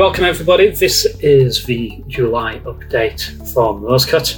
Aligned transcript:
Welcome, 0.00 0.24
everybody. 0.24 0.70
This 0.70 1.04
is 1.20 1.62
the 1.66 2.02
July 2.08 2.58
update 2.60 3.20
from 3.52 3.82
Rosecut. 3.82 4.34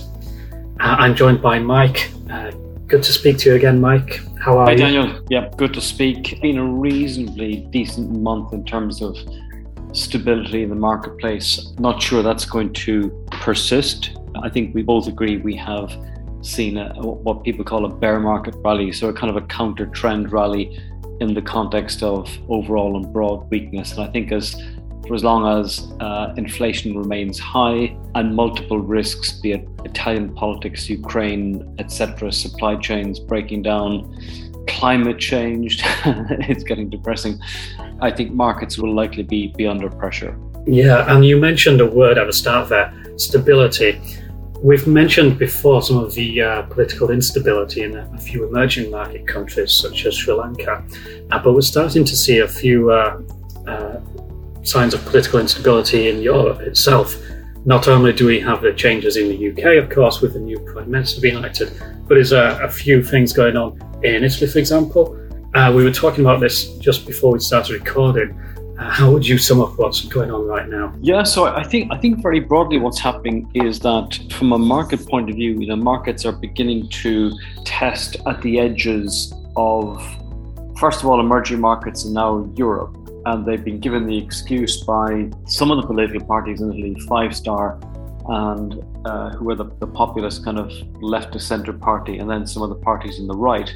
Uh, 0.80 0.96
I'm 0.98 1.14
joined 1.14 1.40
by 1.40 1.60
Mike. 1.60 2.10
Uh, 2.28 2.50
good 2.88 3.04
to 3.04 3.12
speak 3.12 3.38
to 3.38 3.50
you 3.50 3.54
again, 3.54 3.80
Mike. 3.80 4.22
How 4.40 4.58
are 4.58 4.64
Hi, 4.66 4.72
you? 4.72 4.78
Daniel. 4.78 5.24
Yeah, 5.30 5.50
good 5.56 5.72
to 5.74 5.80
speak. 5.80 6.40
Been 6.42 6.58
a 6.58 6.64
reasonably 6.64 7.58
decent 7.70 8.10
month 8.10 8.52
in 8.52 8.64
terms 8.64 9.00
of 9.02 9.16
stability 9.92 10.64
in 10.64 10.68
the 10.68 10.74
marketplace. 10.74 11.72
Not 11.78 12.02
sure 12.02 12.24
that's 12.24 12.44
going 12.44 12.72
to 12.72 13.24
persist. 13.30 14.18
I 14.42 14.48
think 14.48 14.74
we 14.74 14.82
both 14.82 15.06
agree 15.06 15.36
we 15.36 15.54
have 15.58 15.96
seen 16.40 16.76
a, 16.76 16.92
what 17.00 17.44
people 17.44 17.64
call 17.64 17.84
a 17.84 17.88
bear 17.88 18.18
market 18.18 18.56
rally, 18.64 18.90
so 18.90 19.10
a 19.10 19.12
kind 19.12 19.30
of 19.30 19.40
a 19.40 19.46
counter 19.46 19.86
trend 19.86 20.32
rally 20.32 20.76
in 21.20 21.34
the 21.34 21.42
context 21.42 22.02
of 22.02 22.28
overall 22.48 22.96
and 22.96 23.12
broad 23.12 23.48
weakness. 23.48 23.92
And 23.92 24.00
I 24.00 24.10
think 24.10 24.32
as 24.32 24.60
for 25.06 25.14
as 25.14 25.24
long 25.24 25.60
as 25.60 25.92
uh, 26.00 26.32
inflation 26.36 26.96
remains 26.96 27.38
high 27.38 27.96
and 28.14 28.34
multiple 28.34 28.78
risks, 28.78 29.32
be 29.32 29.52
it 29.52 29.68
Italian 29.84 30.34
politics, 30.34 30.88
Ukraine, 30.88 31.74
etc., 31.78 32.32
supply 32.32 32.76
chains 32.76 33.18
breaking 33.18 33.62
down, 33.62 34.16
climate 34.68 35.18
change, 35.18 35.82
it's 36.04 36.62
getting 36.62 36.88
depressing. 36.88 37.40
I 38.00 38.10
think 38.10 38.32
markets 38.32 38.78
will 38.78 38.94
likely 38.94 39.22
be, 39.22 39.48
be 39.56 39.66
under 39.66 39.90
pressure. 39.90 40.36
Yeah, 40.66 41.12
and 41.12 41.24
you 41.24 41.38
mentioned 41.38 41.80
a 41.80 41.86
word 41.86 42.18
at 42.18 42.26
the 42.26 42.32
start 42.32 42.68
there 42.68 42.92
stability. 43.16 44.00
We've 44.62 44.86
mentioned 44.86 45.38
before 45.38 45.82
some 45.82 45.98
of 45.98 46.14
the 46.14 46.40
uh, 46.40 46.62
political 46.62 47.10
instability 47.10 47.82
in 47.82 47.96
a, 47.96 48.08
a, 48.14 48.18
few 48.18 48.46
emerging 48.46 48.90
market 48.92 49.26
countries, 49.26 49.72
such 49.72 50.06
as 50.06 50.14
Sri 50.16 50.32
Lanka, 50.32 50.84
uh, 51.32 51.38
but 51.42 51.52
we're 51.52 51.62
starting 51.62 52.04
to 52.04 52.16
see 52.16 52.38
a 52.38 52.48
few 52.48 52.90
uh, 52.90 53.20
uh 53.66 54.00
signs 54.62 54.94
of 54.94 55.04
political 55.04 55.40
instability 55.40 56.08
in 56.08 56.22
Europe 56.22 56.60
itself. 56.60 57.16
Not 57.64 57.86
only 57.86 58.12
do 58.12 58.26
we 58.26 58.40
have 58.40 58.60
the 58.62 58.72
changes 58.72 59.16
in 59.16 59.28
the 59.28 59.50
UK, 59.50 59.82
of 59.82 59.88
course, 59.88 60.20
with 60.20 60.32
the 60.34 60.40
new 60.40 60.58
Prime 60.60 60.90
Minister 60.90 61.20
being 61.20 61.36
elected, 61.36 61.72
but 62.08 62.14
there's 62.14 62.32
a, 62.32 62.58
a 62.62 62.68
few 62.68 63.02
things 63.02 63.32
going 63.32 63.56
on 63.56 63.78
in 64.02 64.24
Italy, 64.24 64.50
for 64.50 64.58
example. 64.58 65.18
Uh, 65.54 65.72
we 65.74 65.84
were 65.84 65.92
talking 65.92 66.24
about 66.24 66.40
this 66.40 66.76
just 66.78 67.06
before 67.06 67.32
we 67.32 67.38
started 67.38 67.74
recording. 67.74 68.38
Uh, 68.78 68.90
how 68.90 69.12
would 69.12 69.26
you 69.26 69.38
sum 69.38 69.60
up 69.60 69.78
what's 69.78 70.00
going 70.06 70.30
on 70.30 70.46
right 70.46 70.68
now? 70.68 70.92
Yeah, 71.00 71.22
so 71.22 71.44
I 71.44 71.62
think 71.62 71.92
I 71.92 71.98
think 71.98 72.22
very 72.22 72.40
broadly 72.40 72.78
what's 72.78 72.98
happening 72.98 73.48
is 73.54 73.78
that 73.80 74.18
from 74.32 74.52
a 74.52 74.58
market 74.58 75.06
point 75.06 75.28
of 75.30 75.36
view, 75.36 75.64
the 75.66 75.76
markets 75.76 76.24
are 76.24 76.32
beginning 76.32 76.88
to 76.88 77.32
test 77.64 78.16
at 78.26 78.40
the 78.42 78.58
edges 78.58 79.32
of 79.56 80.02
first 80.78 81.00
of 81.00 81.06
all 81.06 81.20
emerging 81.20 81.60
markets 81.60 82.04
and 82.04 82.14
now 82.14 82.50
Europe 82.56 82.96
and 83.26 83.46
they've 83.46 83.64
been 83.64 83.80
given 83.80 84.06
the 84.06 84.16
excuse 84.16 84.82
by 84.84 85.30
some 85.46 85.70
of 85.70 85.80
the 85.80 85.86
political 85.86 86.24
parties 86.26 86.60
in 86.60 86.70
Italy, 86.72 86.96
Five 87.08 87.34
Star, 87.34 87.78
and 88.28 88.84
uh, 89.04 89.30
who 89.30 89.50
are 89.50 89.54
the, 89.54 89.66
the 89.80 89.86
populist 89.86 90.44
kind 90.44 90.58
of 90.58 90.70
left 91.02 91.32
to 91.32 91.40
centre 91.40 91.72
party, 91.72 92.18
and 92.18 92.30
then 92.30 92.46
some 92.46 92.62
of 92.62 92.68
the 92.68 92.76
parties 92.76 93.18
in 93.18 93.26
the 93.26 93.36
right, 93.36 93.72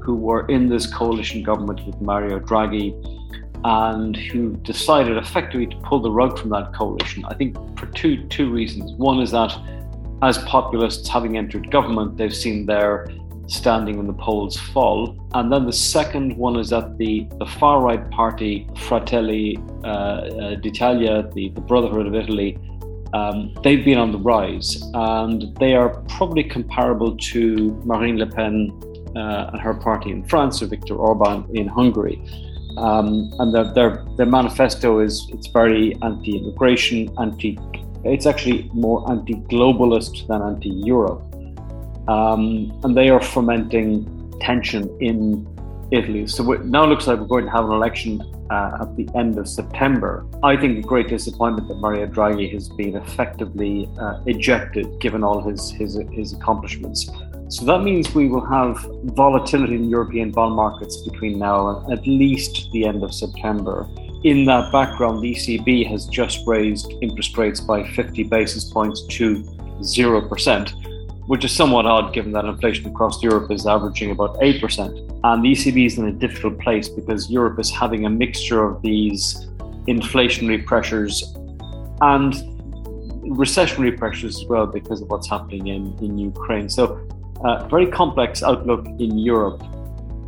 who 0.00 0.14
were 0.14 0.46
in 0.46 0.68
this 0.68 0.86
coalition 0.92 1.42
government 1.42 1.84
with 1.86 2.00
Mario 2.00 2.38
Draghi, 2.38 2.92
and 3.64 4.16
who 4.16 4.54
decided 4.56 5.16
effectively 5.16 5.66
to 5.66 5.76
pull 5.78 6.00
the 6.00 6.10
rug 6.10 6.38
from 6.38 6.50
that 6.50 6.74
coalition. 6.74 7.24
I 7.26 7.34
think 7.34 7.56
for 7.78 7.86
two 7.86 8.26
two 8.28 8.52
reasons. 8.52 8.92
One 8.92 9.20
is 9.20 9.30
that 9.30 9.56
as 10.22 10.38
populists 10.38 11.08
having 11.08 11.36
entered 11.36 11.70
government, 11.70 12.16
they've 12.16 12.34
seen 12.34 12.66
their 12.66 13.08
standing 13.46 13.96
when 13.96 14.06
the 14.06 14.14
polls 14.14 14.58
fall. 14.58 15.16
And 15.34 15.52
then 15.52 15.66
the 15.66 15.72
second 15.72 16.36
one 16.36 16.56
is 16.56 16.70
that 16.70 16.98
the, 16.98 17.26
the 17.38 17.46
far 17.46 17.80
right 17.80 18.10
party, 18.10 18.68
Fratelli 18.76 19.58
uh, 19.82 19.86
uh, 19.86 20.54
d'Italia, 20.56 21.28
the, 21.34 21.50
the 21.50 21.60
Brotherhood 21.60 22.06
of 22.06 22.14
Italy, 22.14 22.58
um, 23.12 23.54
they've 23.62 23.84
been 23.84 23.98
on 23.98 24.10
the 24.10 24.18
rise 24.18 24.82
and 24.94 25.56
they 25.58 25.74
are 25.74 25.90
probably 26.08 26.42
comparable 26.42 27.16
to 27.16 27.80
Marine 27.84 28.18
Le 28.18 28.26
Pen 28.26 28.72
uh, 29.14 29.50
and 29.52 29.60
her 29.60 29.74
party 29.74 30.10
in 30.10 30.24
France 30.24 30.60
or 30.62 30.66
Viktor 30.66 30.96
Orban 30.96 31.46
in 31.54 31.68
Hungary. 31.68 32.20
Um, 32.76 33.32
and 33.38 33.54
their, 33.54 33.72
their, 33.72 34.04
their 34.16 34.26
manifesto 34.26 34.98
is 34.98 35.28
it's 35.32 35.46
very 35.46 35.94
anti-immigration, 36.02 37.14
anti. 37.20 37.56
It's 38.04 38.26
actually 38.26 38.68
more 38.74 39.08
anti-globalist 39.08 40.26
than 40.26 40.42
anti-Europe 40.42 41.33
um, 42.08 42.78
and 42.82 42.96
they 42.96 43.08
are 43.08 43.20
fomenting 43.20 44.34
tension 44.40 44.94
in 45.00 45.46
Italy. 45.90 46.26
So 46.26 46.50
it 46.52 46.64
now 46.64 46.84
looks 46.86 47.06
like 47.06 47.18
we're 47.18 47.26
going 47.26 47.44
to 47.46 47.50
have 47.50 47.64
an 47.66 47.72
election 47.72 48.22
uh, 48.50 48.78
at 48.82 48.96
the 48.96 49.08
end 49.14 49.38
of 49.38 49.48
September. 49.48 50.26
I 50.42 50.56
think 50.56 50.78
a 50.78 50.86
great 50.86 51.08
disappointment 51.08 51.68
that 51.68 51.76
Mario 51.76 52.06
Draghi 52.06 52.52
has 52.52 52.68
been 52.68 52.96
effectively 52.96 53.88
uh, 53.98 54.20
ejected, 54.26 54.98
given 55.00 55.24
all 55.24 55.40
his, 55.40 55.70
his 55.70 55.98
his 56.12 56.32
accomplishments. 56.32 57.10
So 57.48 57.64
that 57.66 57.82
means 57.82 58.14
we 58.14 58.28
will 58.28 58.44
have 58.44 58.84
volatility 59.04 59.74
in 59.74 59.88
European 59.88 60.30
bond 60.30 60.56
markets 60.56 60.96
between 61.08 61.38
now 61.38 61.68
and 61.68 61.92
at 61.92 62.06
least 62.06 62.70
the 62.72 62.86
end 62.86 63.02
of 63.02 63.14
September. 63.14 63.86
In 64.24 64.46
that 64.46 64.72
background, 64.72 65.22
the 65.22 65.34
ECB 65.34 65.86
has 65.88 66.06
just 66.06 66.46
raised 66.46 66.90
interest 67.02 67.36
rates 67.36 67.60
by 67.60 67.86
50 67.90 68.22
basis 68.24 68.64
points 68.64 69.02
to 69.08 69.42
0% 69.80 70.93
which 71.26 71.44
is 71.44 71.52
somewhat 71.52 71.86
odd 71.86 72.12
given 72.12 72.32
that 72.32 72.44
inflation 72.44 72.86
across 72.86 73.22
Europe 73.22 73.50
is 73.50 73.66
averaging 73.66 74.10
about 74.10 74.38
8%. 74.40 75.20
And 75.24 75.44
the 75.44 75.52
ECB 75.52 75.86
is 75.86 75.98
in 75.98 76.06
a 76.06 76.12
difficult 76.12 76.58
place 76.58 76.88
because 76.88 77.30
Europe 77.30 77.58
is 77.58 77.70
having 77.70 78.04
a 78.04 78.10
mixture 78.10 78.62
of 78.64 78.82
these 78.82 79.46
inflationary 79.88 80.64
pressures 80.64 81.34
and 82.00 82.34
recessionary 83.24 83.96
pressures 83.96 84.40
as 84.40 84.44
well 84.46 84.66
because 84.66 85.00
of 85.00 85.08
what's 85.08 85.28
happening 85.28 85.68
in, 85.68 85.96
in 86.04 86.18
Ukraine. 86.18 86.68
So, 86.68 87.00
uh, 87.42 87.66
very 87.68 87.86
complex 87.86 88.42
outlook 88.42 88.86
in 88.98 89.18
Europe, 89.18 89.62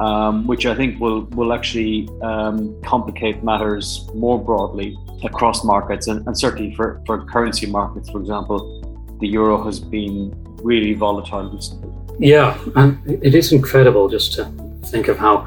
um, 0.01 0.47
which 0.47 0.67
I 0.67 0.75
think 0.75 1.01
will, 1.01 1.23
will 1.27 1.53
actually 1.53 2.09
um, 2.23 2.81
complicate 2.83 3.43
matters 3.45 4.09
more 4.15 4.43
broadly 4.43 4.99
across 5.25 5.65
markets 5.65 6.09
and, 6.09 6.27
and 6.27 6.39
certainly 6.39 6.75
for, 6.75 7.03
for 7.07 7.25
currency 7.27 7.67
markets, 7.67 8.11
for 8.11 8.21
example. 8.21 8.83
The 9.21 9.29
euro 9.29 9.63
has 9.65 9.81
been 9.81 10.46
really 10.63 10.95
volatile 10.95 11.51
recently. 11.51 11.91
Yeah, 12.19 12.59
and 12.77 12.99
it 13.23 13.35
is 13.35 13.53
incredible 13.53 14.09
just 14.09 14.33
to 14.35 14.45
think 14.87 15.09
of 15.09 15.19
how 15.19 15.47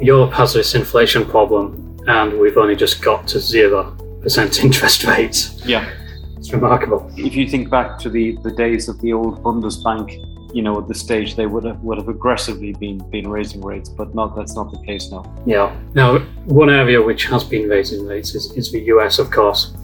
Europe 0.00 0.32
has 0.32 0.52
this 0.52 0.74
inflation 0.74 1.24
problem 1.24 1.86
and 2.06 2.38
we've 2.38 2.56
only 2.56 2.76
just 2.76 3.02
got 3.02 3.26
to 3.28 3.40
zero 3.40 3.96
percent 4.22 4.60
interest 4.64 5.04
rates. 5.04 5.60
Yeah. 5.64 5.88
It's 6.36 6.52
remarkable. 6.52 7.10
If 7.16 7.34
you 7.34 7.48
think 7.48 7.70
back 7.70 7.98
to 8.00 8.10
the, 8.10 8.36
the 8.42 8.52
days 8.52 8.88
of 8.88 9.00
the 9.00 9.12
old 9.12 9.42
Bundesbank, 9.42 10.54
you 10.54 10.62
know, 10.62 10.78
at 10.78 10.86
this 10.86 11.00
stage 11.00 11.34
they 11.34 11.46
would 11.46 11.64
have 11.64 11.80
would 11.80 11.98
have 11.98 12.08
aggressively 12.08 12.72
been 12.72 12.98
been 13.10 13.28
raising 13.28 13.60
rates, 13.62 13.88
but 13.88 14.14
not 14.14 14.36
that's 14.36 14.54
not 14.54 14.70
the 14.70 14.78
case 14.86 15.10
now. 15.10 15.24
Yeah. 15.44 15.76
Now, 15.94 16.18
one 16.44 16.70
area 16.70 17.02
which 17.02 17.24
has 17.26 17.42
been 17.42 17.68
raising 17.68 18.06
rates 18.06 18.34
is, 18.34 18.52
is 18.52 18.70
the 18.70 18.80
US, 18.94 19.18
of 19.18 19.30
course, 19.30 19.74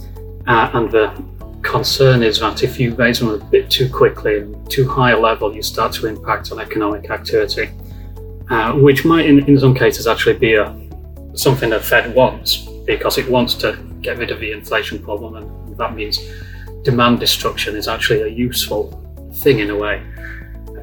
uh, 0.46 0.70
and 0.72 0.90
the 0.90 1.08
concern 1.62 2.22
is 2.22 2.40
that 2.40 2.62
if 2.62 2.78
you 2.78 2.94
raise 2.94 3.20
them 3.20 3.28
a 3.28 3.38
bit 3.38 3.70
too 3.70 3.88
quickly 3.88 4.38
and 4.38 4.70
too 4.70 4.88
high 4.88 5.12
a 5.12 5.18
level, 5.18 5.54
you 5.54 5.62
start 5.62 5.92
to 5.94 6.06
impact 6.06 6.52
on 6.52 6.60
economic 6.60 7.10
activity, 7.10 7.70
uh, 8.50 8.72
which 8.72 9.04
might, 9.04 9.26
in, 9.26 9.46
in 9.48 9.58
some 9.58 9.74
cases, 9.74 10.06
actually 10.06 10.38
be 10.38 10.54
a, 10.54 10.76
something 11.34 11.70
the 11.70 11.80
Fed 11.80 12.14
wants 12.14 12.68
because 12.86 13.18
it 13.18 13.28
wants 13.28 13.54
to 13.54 13.76
get 14.00 14.18
rid 14.18 14.30
of 14.30 14.40
the 14.40 14.52
inflation 14.52 14.98
problem, 15.02 15.36
and 15.36 15.76
that 15.76 15.94
means 15.94 16.18
demand 16.82 17.20
destruction 17.20 17.76
is 17.76 17.88
actually 17.88 18.22
a 18.22 18.28
useful 18.28 18.98
thing 19.36 19.60
in 19.60 19.70
a 19.70 19.76
way. 19.76 20.02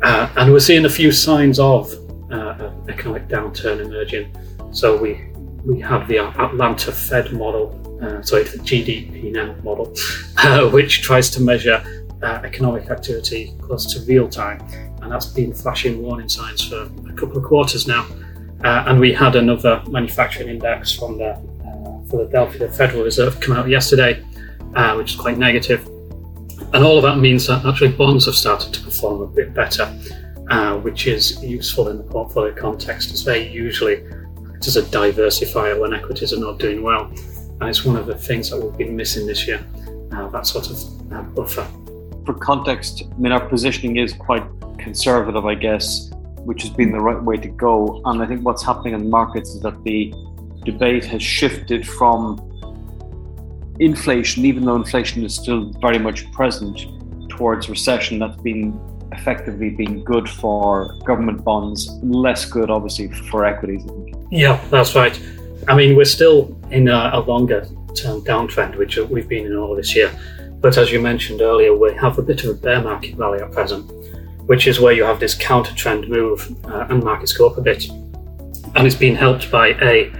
Uh, 0.02 0.30
and 0.38 0.52
we're 0.52 0.60
seeing 0.60 0.86
a 0.86 0.90
few 0.90 1.12
signs 1.12 1.60
of 1.60 1.94
uh, 2.32 2.72
economic 2.88 3.28
downturn 3.28 3.86
emerging. 3.86 4.34
So 4.72 4.96
we 4.98 5.26
we 5.66 5.82
have 5.82 6.08
the 6.08 6.20
Atlanta 6.20 6.92
Fed 6.92 7.34
model 7.34 7.89
uh, 8.02 8.22
sorry, 8.22 8.44
the 8.44 8.58
GDP 8.60 9.32
now 9.32 9.56
model, 9.64 9.94
uh, 10.38 10.70
which 10.70 11.02
tries 11.02 11.30
to 11.32 11.42
measure 11.42 11.84
uh, 12.22 12.42
economic 12.44 12.90
activity 12.90 13.54
close 13.62 13.92
to 13.94 14.00
real 14.06 14.28
time. 14.28 14.62
And 15.02 15.12
that's 15.12 15.26
been 15.26 15.54
flashing 15.54 16.02
warning 16.02 16.30
signs 16.30 16.68
for 16.68 16.84
a 17.10 17.14
couple 17.14 17.38
of 17.38 17.44
quarters 17.44 17.88
now. 17.88 18.08
Uh, 18.64 18.84
and 18.88 19.00
we 19.00 19.14
had 19.14 19.36
another 19.36 19.82
manufacturing 19.88 20.50
index 20.50 20.92
from 20.92 21.18
the 21.18 21.32
uh, 21.32 22.10
Philadelphia 22.10 22.70
Federal 22.70 23.04
Reserve 23.04 23.40
come 23.40 23.56
out 23.56 23.70
yesterday, 23.70 24.24
uh, 24.76 24.96
which 24.96 25.14
is 25.14 25.20
quite 25.20 25.38
negative. 25.38 25.86
And 26.74 26.84
all 26.84 26.98
of 26.98 27.04
that 27.04 27.18
means 27.18 27.48
that 27.48 27.66
actually 27.66 27.94
bonds 27.94 28.26
have 28.26 28.36
started 28.36 28.74
to 28.74 28.82
perform 28.84 29.22
a 29.22 29.28
bit 29.28 29.54
better, 29.54 29.86
which 30.84 31.08
is 31.08 31.42
useful 31.44 31.88
in 31.88 31.98
the 31.98 32.04
portfolio 32.04 32.54
context 32.54 33.12
as 33.12 33.24
they 33.24 33.50
usually 33.50 34.04
act 34.60 34.68
as 34.68 34.76
a 34.76 34.84
diversifier 34.84 35.80
when 35.80 35.94
equities 35.94 36.34
are 36.34 36.40
not 36.40 36.60
doing 36.60 36.84
well 36.84 37.10
and 37.60 37.70
it's 37.70 37.84
one 37.86 37.96
of 37.96 38.06
the 38.06 38.16
things 38.16 38.50
that 38.50 38.62
we've 38.62 38.78
been 38.78 38.96
missing 38.96 39.28
this 39.28 39.48
year. 39.48 39.66
Uh, 40.12 40.28
that 40.30 40.46
sort 40.48 40.70
of 40.70 41.14
uh, 41.14 41.22
buffer. 41.22 41.68
For 42.26 42.34
context, 42.34 43.04
I 43.12 43.18
mean, 43.20 43.32
our 43.32 43.48
positioning 43.48 43.98
is 43.98 44.14
quite 44.14 44.44
conservative, 44.78 45.46
I 45.46 45.56
guess, 45.56 46.10
which 46.38 46.64
has 46.64 46.72
been 46.72 46.92
the 46.92 47.00
right 47.00 47.22
way 47.22 47.38
to 47.38 47.48
go. 47.48 48.02
And 48.06 48.22
I 48.22 48.26
think 48.26 48.44
what's 48.44 48.64
happening 48.64 48.94
in 48.94 49.04
the 49.04 49.10
markets 49.10 49.50
is 49.52 49.62
that 49.62 49.84
the 49.84 50.14
debate 50.66 51.06
has 51.06 51.22
shifted 51.22 51.88
from 51.88 52.46
inflation, 53.80 54.46
even 54.46 54.66
though 54.66 54.76
inflation 54.76 55.24
is 55.24 55.36
still 55.36 55.72
very 55.82 56.00
much 56.00 56.32
present 56.32 56.86
towards 57.30 57.70
recession, 57.70 58.20
that's 58.20 58.42
been 58.42 58.80
effectively 59.12 59.70
been 59.70 60.04
good 60.04 60.30
for 60.30 60.94
government 61.06 61.44
bonds, 61.44 61.90
less 62.04 62.46
good, 62.46 62.70
obviously, 62.70 63.12
for 63.30 63.46
equities. 63.46 63.84
Yeah, 64.32 64.64
that's 64.70 64.96
right. 64.96 65.20
I 65.68 65.76
mean, 65.76 65.96
we're 65.96 66.06
still 66.06 66.58
in 66.72 66.88
a, 66.88 67.12
a 67.14 67.20
longer 67.20 67.68
term 67.96 68.22
downtrend, 68.22 68.78
which 68.78 68.98
we've 68.98 69.28
been 69.28 69.46
in 69.46 69.56
all 69.56 69.76
this 69.76 69.96
year. 69.96 70.12
But 70.62 70.78
as 70.78 70.92
you 70.92 71.00
mentioned 71.00 71.42
earlier, 71.42 71.76
we 71.76 71.94
have 71.96 72.18
a 72.18 72.22
bit 72.22 72.44
of 72.44 72.50
a 72.50 72.54
bear 72.54 72.82
market 72.82 73.16
rally 73.16 73.40
at 73.40 73.52
present, 73.52 73.90
which 74.48 74.68
is 74.68 74.80
where 74.80 74.94
you 74.94 75.04
have 75.04 75.20
this 75.20 75.36
counter 75.36 75.74
trend 75.74 76.10
move 76.10 76.54
uh, 76.66 76.88
and 76.90 77.04
markets 77.04 77.34
go 77.34 77.48
up 77.48 77.58
a 77.58 77.62
bit. 77.62 77.88
And 78.76 78.86
it's 78.86 78.96
been 78.96 79.16
helped 79.16 79.50
by 79.52 79.70
A, 79.82 80.12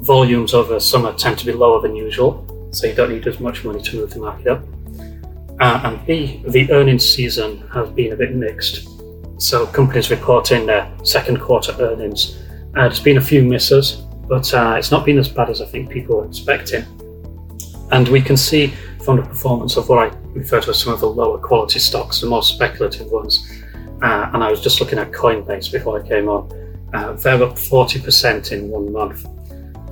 volumes 0.00 0.54
over 0.54 0.80
summer 0.80 1.12
tend 1.12 1.38
to 1.38 1.46
be 1.46 1.52
lower 1.52 1.82
than 1.82 1.94
usual, 1.94 2.70
so 2.72 2.86
you 2.86 2.94
don't 2.94 3.10
need 3.10 3.26
as 3.26 3.40
much 3.40 3.64
money 3.64 3.82
to 3.82 3.96
move 3.96 4.10
the 4.10 4.20
market 4.20 4.46
up. 4.46 4.64
Uh, 5.60 5.80
and 5.84 6.06
B, 6.06 6.42
the 6.46 6.70
earnings 6.72 7.04
season 7.08 7.66
has 7.68 7.90
been 7.90 8.12
a 8.12 8.16
bit 8.16 8.34
mixed. 8.34 8.88
So 9.38 9.66
companies 9.66 10.10
reporting 10.10 10.66
their 10.66 10.90
second 11.04 11.40
quarter 11.40 11.74
earnings. 11.78 12.38
Uh, 12.74 12.82
there's 12.82 13.00
been 13.00 13.18
a 13.18 13.20
few 13.20 13.42
misses, 13.42 14.02
but 14.28 14.52
uh, 14.54 14.76
it's 14.78 14.90
not 14.90 15.04
been 15.04 15.18
as 15.18 15.28
bad 15.28 15.50
as 15.50 15.60
I 15.60 15.66
think 15.66 15.90
people 15.90 16.18
were 16.18 16.26
expecting. 16.26 16.84
And 17.90 18.08
we 18.08 18.20
can 18.20 18.36
see 18.36 18.68
from 19.04 19.16
the 19.16 19.22
performance 19.22 19.76
of 19.76 19.88
what 19.88 19.98
I 19.98 20.16
refer 20.28 20.60
to 20.60 20.70
as 20.70 20.78
some 20.78 20.92
of 20.92 21.00
the 21.00 21.08
lower 21.08 21.38
quality 21.38 21.78
stocks, 21.78 22.20
the 22.20 22.26
more 22.26 22.42
speculative 22.42 23.10
ones. 23.10 23.62
Uh, 24.02 24.30
and 24.32 24.44
I 24.44 24.50
was 24.50 24.60
just 24.60 24.80
looking 24.80 24.98
at 24.98 25.10
Coinbase 25.10 25.72
before 25.72 26.02
I 26.02 26.06
came 26.06 26.28
on. 26.28 26.52
Uh, 26.92 27.12
they're 27.14 27.42
up 27.42 27.54
40% 27.54 28.52
in 28.52 28.68
one 28.68 28.92
month, 28.92 29.26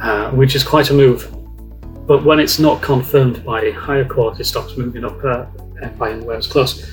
uh, 0.00 0.30
which 0.30 0.54
is 0.54 0.62
quite 0.62 0.90
a 0.90 0.94
move 0.94 1.32
but 2.06 2.24
when 2.24 2.38
it's 2.38 2.58
not 2.58 2.82
confirmed 2.82 3.44
by 3.44 3.70
higher 3.70 4.04
quality 4.04 4.44
stocks 4.44 4.76
moving 4.76 5.04
up 5.04 5.22
uh, 5.24 5.46
by 5.98 6.12
anywhere 6.12 6.36
as 6.36 6.46
close, 6.46 6.86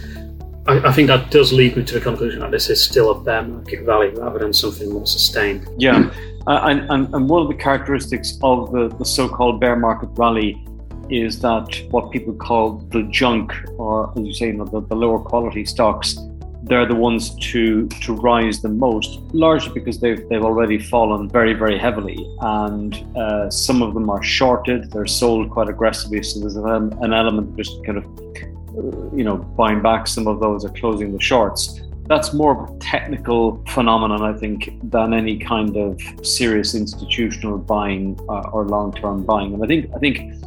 I, 0.65 0.79
I, 0.87 0.91
think 0.91 1.07
that 1.07 1.29
does 1.29 1.53
lead 1.53 1.77
me 1.77 1.83
to 1.83 1.93
the 1.93 2.01
conclusion 2.01 2.39
that 2.39 2.51
this 2.51 2.69
is 2.69 2.83
still 2.83 3.11
a 3.11 3.19
bear 3.19 3.43
market 3.43 3.85
rally 3.85 4.09
rather 4.09 4.39
than 4.39 4.53
something 4.53 4.91
more 4.91 5.05
sustained. 5.05 5.67
Yeah, 5.77 6.09
uh, 6.47 6.65
and, 6.65 6.81
and, 6.91 7.13
and, 7.15 7.29
one 7.29 7.41
of 7.41 7.47
the 7.47 7.53
characteristics 7.55 8.37
of 8.43 8.71
the, 8.71 8.89
the 8.97 9.05
so 9.05 9.29
called 9.29 9.61
bear 9.61 9.75
market 9.75 10.09
rally 10.13 10.65
is 11.09 11.39
that 11.39 11.81
what 11.89 12.11
people 12.11 12.33
call 12.33 12.77
the 12.91 13.03
junk, 13.03 13.53
or 13.77 14.11
as 14.17 14.25
you 14.25 14.33
say, 14.33 14.47
you 14.47 14.53
know, 14.53 14.65
the, 14.65 14.81
the 14.81 14.95
lower 14.95 15.19
quality 15.19 15.63
stocks, 15.65 16.17
they're 16.63 16.85
the 16.85 16.95
ones 16.95 17.35
to 17.35 17.87
to 17.89 18.13
rise 18.13 18.61
the 18.61 18.69
most, 18.69 19.19
largely 19.33 19.73
because 19.73 19.99
they've 19.99 20.27
they've 20.29 20.43
already 20.43 20.79
fallen 20.79 21.29
very 21.29 21.53
very 21.53 21.77
heavily, 21.77 22.17
and 22.39 22.95
uh, 23.17 23.49
some 23.49 23.81
of 23.81 23.93
them 23.93 24.09
are 24.09 24.23
shorted. 24.23 24.89
They're 24.91 25.05
sold 25.05 25.49
quite 25.49 25.67
aggressively, 25.67 26.23
so 26.23 26.39
there's 26.39 26.55
an, 26.55 26.65
an 27.03 27.13
element 27.13 27.49
of 27.49 27.57
just 27.57 27.83
kind 27.85 27.97
of 27.97 28.05
uh, 28.05 29.15
you 29.15 29.25
know 29.25 29.37
buying 29.37 29.81
back 29.81 30.07
some 30.07 30.25
of 30.25 30.39
those 30.39 30.63
or 30.63 30.69
closing 30.69 31.11
the 31.11 31.21
shorts. 31.21 31.81
That's 32.07 32.33
more 32.33 32.51
of 32.51 32.69
a 32.69 32.79
technical 32.79 33.63
phenomenon, 33.67 34.21
I 34.21 34.37
think, 34.37 34.77
than 34.83 35.13
any 35.13 35.37
kind 35.37 35.77
of 35.77 36.01
serious 36.25 36.75
institutional 36.75 37.57
buying 37.57 38.19
uh, 38.27 38.49
or 38.51 38.65
long-term 38.65 39.23
buying. 39.23 39.53
And 39.53 39.63
I 39.63 39.67
think 39.67 39.89
I 39.95 39.99
think 39.99 40.43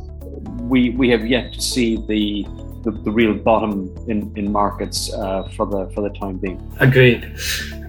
we 0.60 0.90
we 0.90 1.08
have 1.10 1.26
yet 1.26 1.52
to 1.54 1.60
see 1.60 1.96
the 1.96 2.46
the, 2.84 2.92
the 2.92 3.10
real 3.10 3.34
bottom 3.34 3.92
in, 4.06 4.32
in 4.36 4.52
markets 4.52 5.12
uh, 5.12 5.48
for 5.56 5.66
the 5.66 5.90
for 5.94 6.02
the 6.02 6.10
time 6.10 6.38
being. 6.38 6.60
Agreed. 6.78 7.34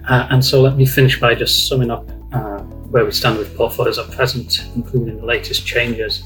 Uh, 0.08 0.26
and 0.30 0.44
so 0.44 0.60
let 0.62 0.76
me 0.76 0.86
finish 0.86 1.20
by 1.20 1.34
just 1.34 1.68
summing 1.68 1.90
up 1.90 2.08
uh, 2.32 2.58
where 2.90 3.04
we 3.04 3.12
stand 3.12 3.38
with 3.38 3.54
portfolios 3.56 3.98
at 3.98 4.10
present, 4.10 4.64
including 4.74 5.18
the 5.18 5.26
latest 5.26 5.66
changes. 5.66 6.24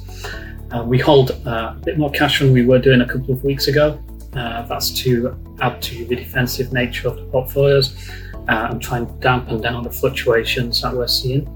Uh, 0.71 0.83
we 0.85 0.99
hold 0.99 1.33
uh, 1.47 1.75
a 1.77 1.81
bit 1.85 1.99
more 1.99 2.11
cash 2.11 2.39
than 2.39 2.53
we 2.53 2.65
were 2.65 2.79
doing 2.79 3.01
a 3.03 3.07
couple 3.07 3.33
of 3.33 3.43
weeks 3.45 3.67
ago. 3.69 4.01
Uh, 4.35 4.63
that's 4.63 4.91
to 4.91 5.37
add 5.61 5.83
to 5.83 6.07
the 6.07 6.17
defensive 6.17 6.73
nature 6.73 7.09
of 7.09 7.17
the 7.17 7.25
portfolios 7.25 8.11
and 8.49 8.81
try 8.81 8.99
and 8.99 9.21
dampen 9.21 9.61
down 9.61 9.83
the 9.83 9.91
fluctuations 9.91 10.81
that 10.81 10.93
we're 10.93 11.07
seeing. 11.07 11.47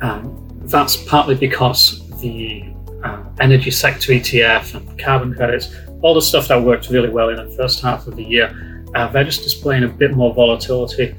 Um, 0.00 0.46
that's 0.62 0.96
partly 0.96 1.34
because 1.34 2.08
the 2.20 2.64
uh, 3.04 3.22
energy 3.40 3.70
sector 3.70 4.12
ETF 4.12 4.74
and 4.74 4.98
carbon 4.98 5.34
credits 5.34 5.74
all 6.02 6.14
the 6.14 6.22
stuff 6.22 6.48
that 6.48 6.62
worked 6.62 6.88
really 6.90 7.10
well 7.10 7.28
in 7.28 7.36
the 7.36 7.56
first 7.56 7.80
half 7.80 8.06
of 8.06 8.16
the 8.16 8.24
year, 8.24 8.84
uh, 8.94 9.08
they're 9.08 9.24
just 9.24 9.42
displaying 9.42 9.84
a 9.84 9.88
bit 9.88 10.12
more 10.12 10.34
volatility 10.34 11.14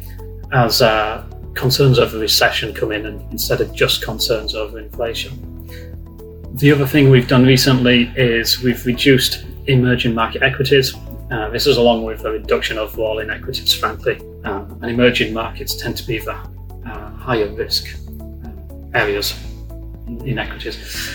as 0.51 0.81
uh, 0.81 1.23
concerns 1.53 1.99
over 1.99 2.17
recession 2.17 2.73
come 2.73 2.91
in 2.91 3.05
and, 3.05 3.31
instead 3.31 3.61
of 3.61 3.73
just 3.73 4.03
concerns 4.03 4.55
over 4.55 4.79
inflation. 4.79 5.47
The 6.55 6.71
other 6.71 6.85
thing 6.85 7.09
we've 7.09 7.27
done 7.27 7.45
recently 7.45 8.11
is 8.15 8.61
we've 8.61 8.85
reduced 8.85 9.45
emerging 9.67 10.13
market 10.13 10.43
equities. 10.43 10.93
Uh, 11.31 11.49
this 11.49 11.65
is 11.67 11.77
along 11.77 12.03
with 12.03 12.25
a 12.25 12.31
reduction 12.31 12.77
of 12.77 12.97
all 12.99 13.19
in 13.19 13.29
equities, 13.29 13.73
frankly. 13.73 14.19
Um, 14.43 14.79
and 14.81 14.91
emerging 14.91 15.33
markets 15.33 15.75
tend 15.75 15.97
to 15.97 16.05
be 16.05 16.19
the 16.19 16.33
uh, 16.33 17.09
higher 17.11 17.47
risk 17.53 17.87
uh, 18.43 18.49
areas 18.93 19.39
in, 20.07 20.27
in 20.27 20.39
equities. 20.39 21.09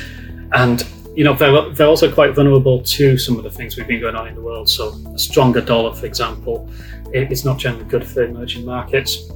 And 0.53 0.87
you 1.17 1.25
know, 1.25 1.35
they're, 1.35 1.71
they're 1.71 1.87
also 1.87 2.13
quite 2.13 2.35
vulnerable 2.35 2.83
to 2.83 3.17
some 3.17 3.39
of 3.39 3.43
the 3.43 3.51
things 3.51 3.77
we've 3.77 3.89
been 3.89 4.01
going 4.01 4.15
on 4.15 4.29
in 4.29 4.35
the 4.35 4.41
world. 4.41 4.69
So, 4.69 4.95
a 5.15 5.19
stronger 5.19 5.63
dollar, 5.63 5.95
for 5.95 6.05
example, 6.05 6.71
is 7.13 7.45
not 7.45 7.59
generally 7.59 7.87
good 7.87 8.07
for 8.07 8.23
emerging 8.23 8.67
markets. 8.67 9.31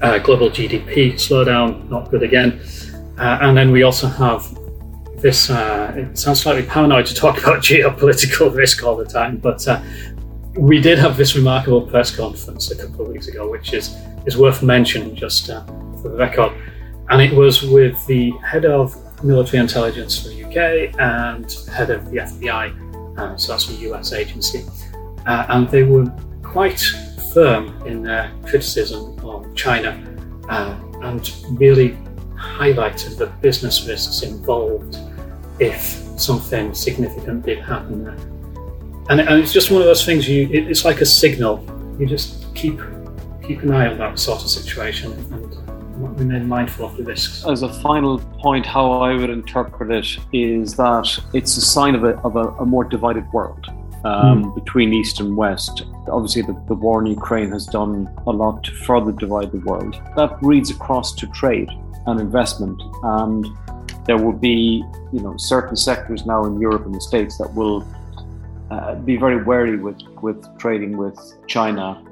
Uh, 0.00 0.18
global 0.18 0.48
GDP 0.48 1.12
slowdown, 1.14 1.88
not 1.90 2.10
good 2.10 2.22
again. 2.22 2.60
Uh, 3.18 3.38
and 3.42 3.56
then 3.56 3.70
we 3.70 3.82
also 3.82 4.06
have 4.06 4.58
this. 5.20 5.50
Uh, 5.50 5.92
it 5.96 6.18
sounds 6.18 6.40
slightly 6.40 6.62
paranoid 6.62 7.06
to 7.06 7.14
talk 7.14 7.38
about 7.42 7.62
geopolitical 7.62 8.54
risk 8.62 8.84
all 8.84 8.96
the 8.96 9.04
time, 9.04 9.36
but 9.38 9.66
uh, 9.66 9.82
we 10.56 10.80
did 10.80 10.98
have 10.98 11.16
this 11.16 11.34
remarkable 11.36 11.82
press 11.82 12.14
conference 12.14 12.70
a 12.70 12.76
couple 12.76 13.06
of 13.06 13.12
weeks 13.12 13.28
ago, 13.28 13.50
which 13.50 13.72
is 13.72 13.96
is 14.26 14.36
worth 14.36 14.62
mentioning 14.62 15.14
just 15.14 15.50
uh, 15.50 15.64
for 16.00 16.08
the 16.08 16.16
record. 16.16 16.52
And 17.10 17.20
it 17.20 17.32
was 17.32 17.62
with 17.62 18.04
the 18.06 18.30
head 18.42 18.64
of 18.64 18.96
military 19.22 19.58
intelligence 19.60 20.22
for 20.22 20.28
the 20.28 20.44
UK 20.44 20.98
and 20.98 21.50
head 21.70 21.90
of 21.90 22.10
the 22.10 22.18
FBI, 22.18 23.18
uh, 23.18 23.36
so 23.36 23.52
that's 23.52 23.68
a 23.68 23.74
US 23.90 24.12
agency. 24.12 24.64
Uh, 25.26 25.46
and 25.48 25.68
they 25.68 25.82
were 25.82 26.06
quite 26.42 26.80
firm 27.32 27.68
in 27.86 28.02
their 28.02 28.30
criticism 28.46 29.18
of 29.20 29.54
China 29.54 29.90
uh, 30.48 30.78
and 31.02 31.34
really 31.50 31.98
highlighted 32.44 33.16
the 33.16 33.26
business 33.40 33.86
risks 33.86 34.22
involved 34.22 34.98
if 35.58 35.80
something 36.18 36.74
significant 36.74 37.44
did 37.44 37.58
happen 37.58 38.04
there. 38.04 38.16
And, 39.10 39.20
and 39.20 39.40
it's 39.40 39.52
just 39.52 39.70
one 39.70 39.80
of 39.80 39.86
those 39.86 40.04
things 40.04 40.28
you 40.28 40.48
it, 40.48 40.68
it's 40.70 40.84
like 40.84 41.00
a 41.00 41.06
signal. 41.06 41.64
You 41.98 42.06
just 42.06 42.54
keep 42.54 42.80
keep 43.42 43.62
an 43.62 43.72
eye 43.72 43.88
on 43.88 43.98
that 43.98 44.18
sort 44.18 44.42
of 44.42 44.48
situation 44.48 45.12
and 45.12 46.18
remain 46.18 46.48
mindful 46.48 46.86
of 46.86 46.96
the 46.96 47.04
risks. 47.04 47.44
As 47.46 47.62
a 47.62 47.72
final 47.80 48.18
point, 48.18 48.66
how 48.66 48.90
I 48.92 49.14
would 49.14 49.30
interpret 49.30 49.90
it 49.90 50.18
is 50.32 50.74
that 50.76 51.18
it's 51.32 51.56
a 51.56 51.60
sign 51.60 51.94
of 51.94 52.04
a, 52.04 52.16
of 52.20 52.36
a, 52.36 52.48
a 52.62 52.66
more 52.66 52.84
divided 52.84 53.30
world. 53.32 53.66
Um, 54.04 54.44
mm. 54.44 54.54
Between 54.54 54.92
East 54.92 55.20
and 55.20 55.34
West. 55.34 55.84
Obviously, 56.08 56.42
the, 56.42 56.52
the 56.68 56.74
war 56.74 57.00
in 57.00 57.06
Ukraine 57.06 57.50
has 57.52 57.64
done 57.64 58.08
a 58.26 58.30
lot 58.30 58.62
to 58.64 58.72
further 58.72 59.12
divide 59.12 59.50
the 59.50 59.60
world. 59.60 59.94
That 60.14 60.36
reads 60.42 60.70
across 60.70 61.14
to 61.14 61.26
trade 61.28 61.70
and 62.06 62.20
investment. 62.20 62.82
And 63.02 63.46
there 64.04 64.18
will 64.18 64.38
be, 64.50 64.84
you 65.10 65.20
know, 65.20 65.34
certain 65.38 65.76
sectors 65.76 66.26
now 66.26 66.44
in 66.44 66.60
Europe 66.60 66.84
and 66.84 66.94
the 66.94 67.00
States 67.00 67.38
that 67.38 67.54
will 67.54 67.78
uh, 68.70 68.96
be 68.96 69.16
very 69.16 69.42
wary 69.42 69.78
with, 69.78 69.98
with 70.20 70.38
trading 70.58 70.98
with 70.98 71.18
China 71.46 72.04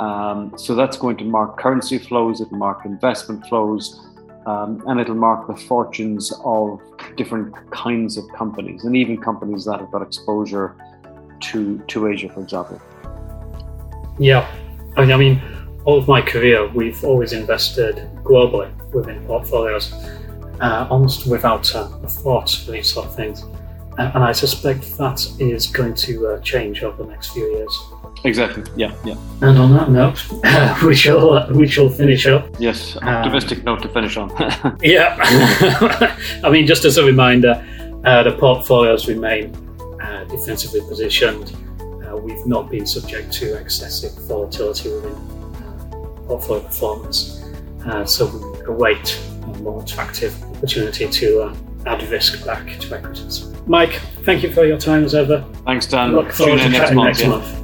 um, 0.00 0.54
so 0.56 0.74
that's 0.74 0.96
going 0.96 1.18
to 1.18 1.24
mark 1.24 1.58
currency 1.58 1.98
flows, 1.98 2.40
it'll 2.40 2.56
mark 2.56 2.86
investment 2.86 3.46
flows, 3.46 4.00
um, 4.46 4.82
and 4.86 4.98
it'll 4.98 5.14
mark 5.14 5.46
the 5.46 5.54
fortunes 5.54 6.32
of 6.42 6.80
different 7.18 7.54
kinds 7.70 8.16
of 8.16 8.24
companies, 8.34 8.84
and 8.84 8.96
even 8.96 9.18
companies 9.18 9.66
that 9.66 9.78
have 9.78 9.90
got 9.90 10.00
exposure 10.00 10.74
to 11.40 11.78
to 11.88 12.08
Asia, 12.08 12.28
for 12.28 12.40
example. 12.40 12.80
Yeah, 14.18 14.46
I 14.96 15.00
mean, 15.00 15.12
I 15.12 15.16
mean 15.16 15.42
all 15.84 15.98
of 15.98 16.06
my 16.06 16.20
career, 16.20 16.68
we've 16.68 17.02
always 17.04 17.32
invested 17.32 17.96
globally 18.22 18.70
within 18.92 19.24
portfolios, 19.26 19.92
uh, 20.60 20.86
almost 20.90 21.26
without 21.26 21.74
uh, 21.74 21.88
a 22.02 22.08
thought 22.08 22.50
for 22.50 22.72
these 22.72 22.88
sort 22.92 23.06
of 23.06 23.16
things. 23.16 23.44
Uh, 23.98 24.10
and 24.14 24.22
I 24.22 24.32
suspect 24.32 24.96
that 24.98 25.26
is 25.38 25.66
going 25.66 25.94
to 25.94 26.28
uh, 26.28 26.40
change 26.40 26.82
over 26.82 27.02
the 27.02 27.08
next 27.08 27.30
few 27.30 27.44
years. 27.56 27.78
Exactly. 28.24 28.62
Yeah. 28.76 28.94
Yeah. 29.04 29.16
And 29.40 29.58
on 29.58 29.72
that 29.74 29.90
note, 29.90 30.22
we 30.84 30.94
shall 30.94 31.50
we 31.52 31.66
shall 31.66 31.88
finish 31.88 32.26
up. 32.26 32.48
Yes, 32.58 32.96
optimistic 32.98 33.58
um, 33.58 33.64
note 33.64 33.82
to 33.82 33.88
finish 33.88 34.16
on. 34.16 34.30
yeah. 34.82 35.16
I 36.44 36.50
mean, 36.50 36.66
just 36.66 36.84
as 36.84 36.98
a 36.98 37.04
reminder, 37.04 37.64
uh, 38.04 38.22
the 38.22 38.32
portfolios 38.32 39.08
remain 39.08 39.54
uh, 39.54 39.69
defensively 40.30 40.80
positioned. 40.88 41.56
Uh, 41.80 42.16
we've 42.16 42.46
not 42.46 42.70
been 42.70 42.86
subject 42.86 43.32
to 43.32 43.54
excessive 43.56 44.12
volatility 44.26 44.90
within 44.90 45.12
uh, 45.12 45.96
portfolio 46.26 46.62
performance, 46.62 47.44
uh, 47.86 48.04
so 48.04 48.26
we 48.26 48.60
await 48.66 49.20
a 49.42 49.46
more 49.58 49.82
attractive 49.82 50.40
opportunity 50.56 51.08
to 51.08 51.42
uh, 51.42 51.56
add 51.86 52.02
risk 52.10 52.44
back 52.44 52.78
to 52.80 52.94
equities. 52.96 53.46
Mike, 53.66 54.00
thank 54.24 54.42
you 54.42 54.52
for 54.52 54.64
your 54.64 54.78
time 54.78 55.04
as 55.04 55.14
ever. 55.14 55.44
Thanks, 55.64 55.86
Dan. 55.86 56.12
Look 56.12 56.32
forward 56.32 56.58
Tune 56.58 56.66
in 56.66 56.72
to 56.72 56.78
next 56.78 56.92
month. 56.94 57.06
next 57.06 57.20
yeah. 57.20 57.28
month. 57.28 57.59